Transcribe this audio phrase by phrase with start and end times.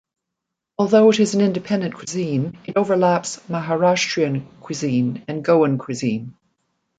[0.79, 6.33] Although it is an independent cuisine, it overlaps Maharashtrian cuisine and Goan cuisine.